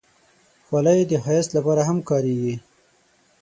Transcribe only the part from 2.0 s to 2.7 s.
کارېږي.